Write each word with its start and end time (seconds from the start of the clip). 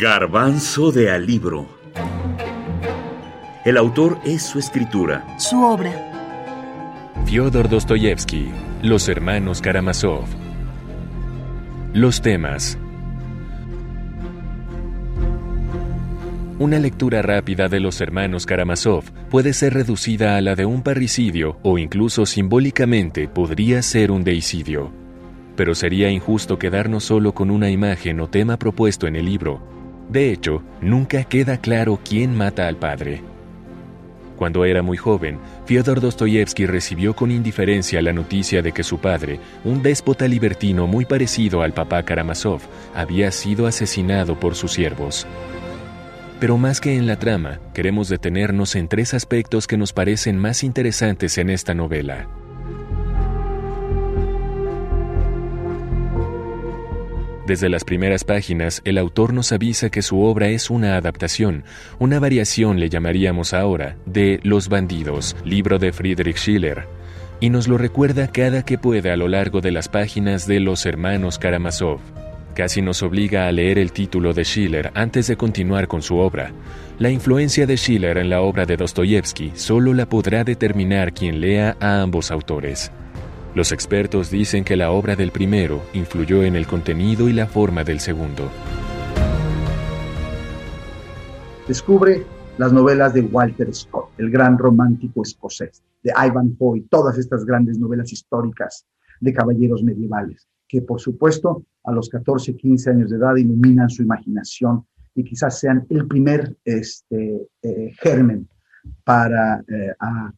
Garbanzo 0.00 0.92
de 0.92 1.10
Alibro. 1.10 1.68
El 3.66 3.76
autor 3.76 4.18
es 4.24 4.40
su 4.40 4.58
escritura. 4.58 5.38
Su 5.38 5.62
obra. 5.62 5.92
Fyodor 7.26 7.68
Dostoyevsky, 7.68 8.48
Los 8.82 9.10
Hermanos 9.10 9.60
Karamazov. 9.60 10.24
Los 11.92 12.22
temas. 12.22 12.78
Una 16.58 16.78
lectura 16.78 17.20
rápida 17.20 17.68
de 17.68 17.80
Los 17.80 18.00
Hermanos 18.00 18.46
Karamazov 18.46 19.04
puede 19.28 19.52
ser 19.52 19.74
reducida 19.74 20.38
a 20.38 20.40
la 20.40 20.54
de 20.54 20.64
un 20.64 20.82
parricidio 20.82 21.58
o 21.62 21.76
incluso 21.76 22.24
simbólicamente 22.24 23.28
podría 23.28 23.82
ser 23.82 24.12
un 24.12 24.24
deicidio. 24.24 24.92
Pero 25.56 25.74
sería 25.74 26.08
injusto 26.10 26.58
quedarnos 26.58 27.04
solo 27.04 27.34
con 27.34 27.50
una 27.50 27.68
imagen 27.68 28.20
o 28.20 28.30
tema 28.30 28.58
propuesto 28.58 29.06
en 29.06 29.16
el 29.16 29.26
libro. 29.26 29.78
De 30.10 30.32
hecho, 30.32 30.62
nunca 30.80 31.22
queda 31.22 31.58
claro 31.58 32.00
quién 32.04 32.34
mata 32.34 32.66
al 32.66 32.76
padre. 32.76 33.22
Cuando 34.36 34.64
era 34.64 34.82
muy 34.82 34.96
joven, 34.96 35.38
Fyodor 35.66 36.00
Dostoyevsky 36.00 36.66
recibió 36.66 37.14
con 37.14 37.30
indiferencia 37.30 38.02
la 38.02 38.12
noticia 38.12 38.62
de 38.62 38.72
que 38.72 38.82
su 38.82 38.98
padre, 38.98 39.38
un 39.64 39.82
déspota 39.82 40.26
libertino 40.26 40.86
muy 40.86 41.04
parecido 41.04 41.62
al 41.62 41.74
papá 41.74 42.02
Karamazov, 42.02 42.60
había 42.94 43.30
sido 43.30 43.66
asesinado 43.66 44.40
por 44.40 44.56
sus 44.56 44.72
siervos. 44.72 45.26
Pero 46.40 46.56
más 46.56 46.80
que 46.80 46.96
en 46.96 47.06
la 47.06 47.18
trama, 47.18 47.60
queremos 47.74 48.08
detenernos 48.08 48.74
en 48.74 48.88
tres 48.88 49.12
aspectos 49.12 49.66
que 49.66 49.76
nos 49.76 49.92
parecen 49.92 50.38
más 50.38 50.64
interesantes 50.64 51.36
en 51.36 51.50
esta 51.50 51.74
novela. 51.74 52.26
Desde 57.50 57.68
las 57.68 57.82
primeras 57.82 58.22
páginas, 58.22 58.80
el 58.84 58.96
autor 58.96 59.34
nos 59.34 59.50
avisa 59.50 59.90
que 59.90 60.02
su 60.02 60.20
obra 60.22 60.50
es 60.50 60.70
una 60.70 60.94
adaptación, 60.94 61.64
una 61.98 62.20
variación 62.20 62.78
le 62.78 62.88
llamaríamos 62.88 63.54
ahora, 63.54 63.96
de 64.06 64.38
Los 64.44 64.68
bandidos, 64.68 65.34
libro 65.44 65.80
de 65.80 65.92
Friedrich 65.92 66.36
Schiller, 66.36 66.84
y 67.40 67.50
nos 67.50 67.66
lo 67.66 67.76
recuerda 67.76 68.28
cada 68.28 68.64
que 68.64 68.78
puede 68.78 69.10
a 69.10 69.16
lo 69.16 69.26
largo 69.26 69.60
de 69.60 69.72
las 69.72 69.88
páginas 69.88 70.46
de 70.46 70.60
Los 70.60 70.86
hermanos 70.86 71.40
Karamazov. 71.40 71.98
Casi 72.54 72.82
nos 72.82 73.02
obliga 73.02 73.48
a 73.48 73.50
leer 73.52 73.80
el 73.80 73.90
título 73.90 74.32
de 74.32 74.44
Schiller 74.44 74.92
antes 74.94 75.26
de 75.26 75.36
continuar 75.36 75.88
con 75.88 76.02
su 76.02 76.18
obra. 76.18 76.52
La 77.00 77.10
influencia 77.10 77.66
de 77.66 77.76
Schiller 77.76 78.18
en 78.18 78.30
la 78.30 78.42
obra 78.42 78.64
de 78.64 78.76
Dostoyevsky 78.76 79.54
solo 79.56 79.92
la 79.92 80.06
podrá 80.08 80.44
determinar 80.44 81.12
quien 81.12 81.40
lea 81.40 81.76
a 81.80 82.00
ambos 82.00 82.30
autores. 82.30 82.92
Los 83.52 83.72
expertos 83.72 84.30
dicen 84.30 84.62
que 84.62 84.76
la 84.76 84.92
obra 84.92 85.16
del 85.16 85.32
primero 85.32 85.82
influyó 85.92 86.44
en 86.44 86.54
el 86.54 86.68
contenido 86.68 87.28
y 87.28 87.32
la 87.32 87.46
forma 87.46 87.82
del 87.82 87.98
segundo. 87.98 88.48
Descubre 91.66 92.24
las 92.58 92.72
novelas 92.72 93.12
de 93.12 93.22
Walter 93.22 93.74
Scott, 93.74 94.10
el 94.18 94.30
gran 94.30 94.56
romántico 94.56 95.22
escocés, 95.22 95.82
de 96.04 96.12
Ivanhoe, 96.16 96.84
todas 96.88 97.18
estas 97.18 97.44
grandes 97.44 97.76
novelas 97.76 98.12
históricas 98.12 98.86
de 99.20 99.32
caballeros 99.32 99.82
medievales, 99.82 100.46
que 100.68 100.82
por 100.82 101.00
supuesto 101.00 101.64
a 101.82 101.90
los 101.90 102.08
14, 102.08 102.56
15 102.56 102.90
años 102.90 103.10
de 103.10 103.16
edad 103.16 103.34
iluminan 103.34 103.90
su 103.90 104.02
imaginación 104.02 104.86
y 105.12 105.24
quizás 105.24 105.58
sean 105.58 105.86
el 105.90 106.06
primer 106.06 106.56
este, 106.64 107.48
eh, 107.62 107.92
germen 108.00 108.48
para 109.02 109.58
eh, 109.60 109.92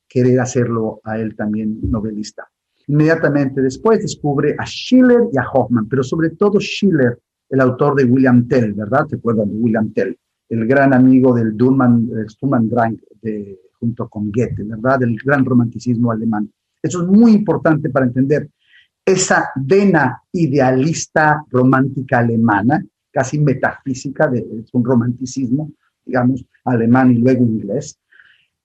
querer 0.09 0.41
hacerlo 0.41 1.03
a 1.05 1.19
él 1.19 1.37
también 1.37 1.79
novelista. 1.83 2.49
Inmediatamente 2.89 3.61
después 3.61 4.01
descubre 4.01 4.55
a 4.59 4.65
Schiller 4.67 5.29
y 5.33 5.39
a 5.39 5.49
Hoffman, 5.53 5.89
pero 5.89 6.03
sobre 6.03 6.31
todo 6.31 6.61
Schiller, 6.61 7.19
el 7.49 7.61
autor 7.61 7.95
de 7.97 8.05
William 8.05 8.49
Tell, 8.49 8.73
¿verdad? 8.73 9.07
¿Te 9.07 9.17
acuerdas 9.17 9.49
de 9.49 9.55
William 9.55 9.93
Tell? 9.93 10.19
El 10.49 10.67
gran 10.67 10.93
amigo 10.93 11.35
del 11.35 11.55
Sturm 12.29 12.69
Drang 12.69 12.99
de, 13.21 13.59
junto 13.79 14.09
con 14.09 14.31
Goethe, 14.31 14.65
¿verdad? 14.65 15.01
Del 15.01 15.17
gran 15.25 15.45
romanticismo 15.45 16.13
alemán. 16.13 16.51
Eso 16.83 17.03
es 17.03 17.09
muy 17.09 17.33
importante 17.33 17.91
para 17.91 18.07
entender 18.07 18.49
esa 19.05 19.51
vena 19.57 20.23
idealista 20.33 21.45
romántica 21.51 22.21
alemana, 22.21 22.85
casi 23.11 23.39
metafísica, 23.39 24.29
de, 24.29 24.39
es 24.39 24.73
un 24.73 24.85
romanticismo, 24.85 25.71
digamos, 26.05 26.45
alemán 26.65 27.11
y 27.11 27.19
luego 27.19 27.45
inglés, 27.45 27.99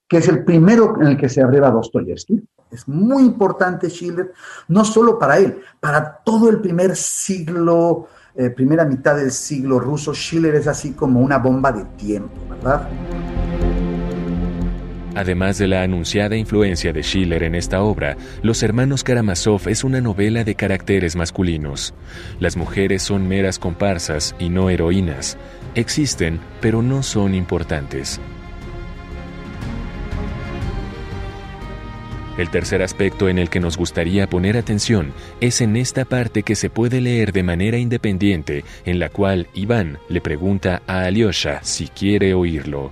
que 0.08 0.18
es 0.18 0.28
el 0.28 0.44
primero 0.44 1.02
en 1.02 1.08
el 1.08 1.18
que 1.18 1.30
se 1.30 1.42
arriba 1.42 1.72
Dostoyevsky, 1.72 2.42
es 2.72 2.88
muy 2.88 3.24
importante 3.24 3.90
Schiller, 3.90 4.34
no 4.68 4.84
solo 4.84 5.18
para 5.18 5.38
él, 5.38 5.62
para 5.80 6.18
todo 6.18 6.50
el 6.50 6.60
primer 6.60 6.96
siglo, 6.96 8.08
eh, 8.36 8.50
primera 8.50 8.86
mitad 8.86 9.16
del 9.16 9.32
siglo 9.32 9.80
ruso, 9.80 10.14
Schiller 10.14 10.56
es 10.56 10.68
así 10.68 10.92
como 10.92 11.22
una 11.22 11.38
bomba 11.38 11.72
de 11.72 11.86
tiempo, 11.98 12.36
¿verdad? 12.50 12.88
Además 15.18 15.58
de 15.58 15.68
la 15.68 15.82
anunciada 15.82 16.36
influencia 16.36 16.94
de 16.94 17.02
Schiller 17.02 17.42
en 17.42 17.56
esta 17.56 17.82
obra, 17.82 18.18
Los 18.44 18.62
Hermanos 18.62 19.04
Karamazov 19.04 19.68
es 19.68 19.84
una 19.84 20.00
novela 20.00 20.44
de 20.44 20.54
caracteres 20.54 21.16
masculinos. 21.16 21.96
Las 22.40 22.56
mujeres 22.56 23.02
son 23.02 23.28
meras 23.28 23.58
comparsas 23.58 24.36
y 24.38 24.50
no 24.50 24.70
heroínas. 24.70 25.36
Existen, 25.74 26.40
pero 26.62 26.84
no 26.84 27.02
son 27.02 27.34
importantes. 27.34 28.22
El 32.38 32.52
tercer 32.52 32.84
aspecto 32.84 33.30
en 33.30 33.40
el 33.40 33.50
que 33.50 33.60
nos 33.60 33.78
gustaría 33.78 34.30
poner 34.30 34.58
atención 34.58 35.12
es 35.42 35.60
en 35.62 35.76
esta 35.76 36.06
parte 36.06 36.44
que 36.44 36.56
se 36.56 36.70
puede 36.70 37.02
leer 37.02 37.34
de 37.34 37.42
manera 37.42 37.78
independiente, 37.78 38.64
en 38.86 39.00
la 39.00 39.10
cual 39.10 39.48
Iván 39.56 39.98
le 40.08 40.22
pregunta 40.22 40.84
a 40.86 41.02
Alyosha 41.02 41.62
si 41.64 41.88
quiere 41.88 42.36
oírlo. 42.36 42.92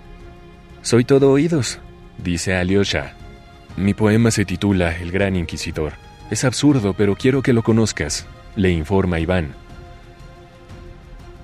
Soy 0.81 1.05
todo 1.05 1.31
oídos, 1.31 1.79
dice 2.17 2.55
Alyosha. 2.55 3.13
Mi 3.77 3.93
poema 3.93 4.31
se 4.31 4.45
titula 4.45 4.97
El 4.97 5.11
Gran 5.11 5.35
Inquisidor. 5.35 5.93
Es 6.31 6.43
absurdo, 6.43 6.93
pero 6.93 7.15
quiero 7.15 7.43
que 7.43 7.53
lo 7.53 7.61
conozcas, 7.61 8.25
le 8.55 8.71
informa 8.71 9.19
Iván. 9.19 9.53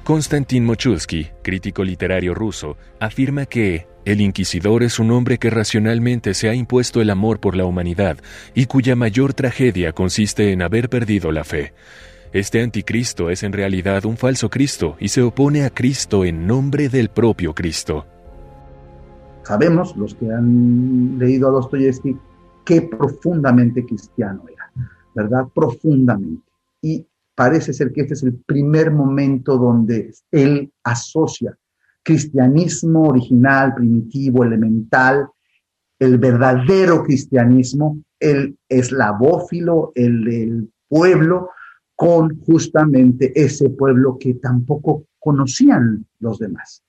Konstantin 0.03 0.66
Mochulsky, 0.66 1.28
crítico 1.44 1.83
literario 1.83 2.33
ruso, 2.33 2.78
afirma 3.00 3.45
que 3.45 3.85
el 4.03 4.19
inquisidor 4.22 4.81
es 4.81 4.97
un 4.97 5.12
hombre 5.12 5.38
que 5.38 5.51
racionalmente 5.51 6.34
se 6.34 6.50
ha 6.50 6.56
impuesto 6.56 7.01
el 7.01 7.09
amor 7.12 7.39
por 7.39 7.56
la 7.56 7.66
humanidad 7.66 8.17
y 8.56 8.66
cuya 8.66 8.95
mayor 8.95 9.34
tragedia 9.34 9.94
consiste 9.94 10.51
en 10.51 10.63
haber 10.63 10.89
perdido 10.89 11.31
la 11.31 11.44
fe. 11.44 11.73
Este 12.34 12.63
anticristo 12.63 13.29
es 13.29 13.44
en 13.44 13.53
realidad 13.53 14.06
un 14.06 14.17
falso 14.17 14.50
Cristo 14.50 14.95
y 15.00 15.09
se 15.09 15.22
opone 15.22 15.66
a 15.66 15.69
Cristo 15.69 16.25
en 16.25 16.47
nombre 16.47 16.89
del 16.89 17.09
propio 17.09 17.53
Cristo. 17.53 18.06
Sabemos, 19.44 19.95
los 19.97 20.16
que 20.16 20.31
han 20.31 21.19
leído 21.19 21.50
a 21.50 21.51
Dostoyevsky, 21.51 22.18
qué 22.66 22.81
profundamente 22.83 23.85
cristiano 23.85 24.44
era, 24.51 24.72
¿verdad? 25.13 25.47
Profundamente. 25.53 26.44
Y 26.81 27.06
parece 27.35 27.73
ser 27.73 27.91
que 27.91 28.01
este 28.01 28.13
es 28.13 28.23
el 28.23 28.33
primer 28.33 28.91
momento 28.91 29.57
donde 29.57 30.13
él 30.31 30.72
asocia 30.83 31.57
cristianismo 32.03 33.03
original, 33.03 33.73
primitivo, 33.75 34.44
elemental, 34.44 35.28
el 36.00 36.17
verdadero 36.17 37.03
cristianismo, 37.03 38.01
el 38.19 38.57
eslavófilo, 38.67 39.91
el 39.95 40.23
del 40.23 40.72
pueblo, 40.88 41.50
con 41.95 42.39
justamente 42.39 43.31
ese 43.39 43.69
pueblo 43.69 44.17
que 44.19 44.34
tampoco 44.35 45.06
conocían 45.19 46.06
los 46.19 46.39
demás. 46.39 46.84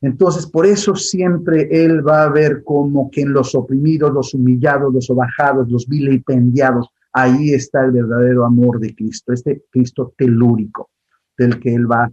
Entonces, 0.00 0.46
por 0.46 0.66
eso 0.66 0.94
siempre 0.94 1.68
él 1.70 2.06
va 2.06 2.24
a 2.24 2.30
ver 2.30 2.62
como 2.64 3.10
que 3.10 3.22
en 3.22 3.32
los 3.32 3.54
oprimidos, 3.54 4.12
los 4.12 4.34
humillados, 4.34 4.92
los 4.92 5.10
obajados, 5.10 5.68
los 5.68 5.86
vilipendiados, 5.88 6.88
ahí 7.12 7.52
está 7.52 7.84
el 7.84 7.92
verdadero 7.92 8.44
amor 8.44 8.78
de 8.78 8.94
Cristo, 8.94 9.32
este 9.32 9.64
Cristo 9.70 10.14
telúrico, 10.16 10.90
del 11.36 11.58
que 11.58 11.74
él 11.74 11.90
va 11.90 12.10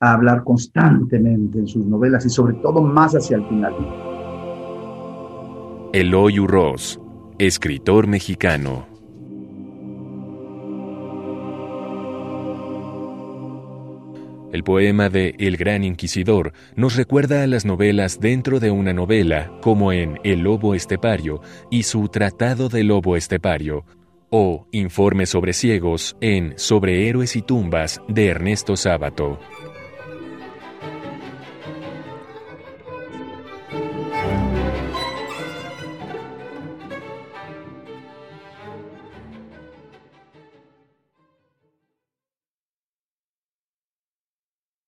a 0.00 0.12
hablar 0.12 0.44
constantemente 0.44 1.58
en 1.58 1.66
sus 1.66 1.86
novelas 1.86 2.26
y 2.26 2.28
sobre 2.30 2.54
todo 2.54 2.82
más 2.82 3.14
hacia 3.14 3.36
el 3.36 3.46
final. 3.46 3.74
Eloy 5.92 6.38
Urroz, 6.38 7.00
escritor 7.38 8.06
mexicano. 8.06 8.86
El 14.52 14.62
poema 14.62 15.08
de 15.08 15.34
El 15.38 15.56
Gran 15.56 15.84
Inquisidor 15.84 16.52
nos 16.76 16.96
recuerda 16.96 17.42
a 17.42 17.46
las 17.46 17.64
novelas 17.64 18.20
dentro 18.20 18.60
de 18.60 18.70
una 18.70 18.92
novela, 18.92 19.50
como 19.60 19.92
en 19.92 20.18
El 20.24 20.40
Lobo 20.40 20.74
Estepario 20.74 21.40
y 21.70 21.82
su 21.82 22.08
Tratado 22.08 22.68
del 22.68 22.88
Lobo 22.88 23.16
Estepario, 23.16 23.84
o 24.30 24.66
Informe 24.72 25.26
sobre 25.26 25.52
Ciegos 25.52 26.16
en 26.20 26.54
Sobre 26.56 27.08
Héroes 27.08 27.36
y 27.36 27.42
Tumbas 27.42 28.00
de 28.08 28.28
Ernesto 28.28 28.76
Sábato. 28.76 29.38